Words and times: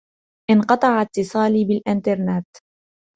انقطع 0.49 1.01
اتصالي 1.01 1.65
بالإنترنت. 1.65 2.47